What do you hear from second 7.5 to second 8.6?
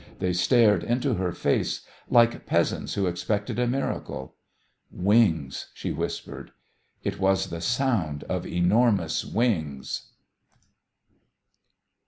the sound of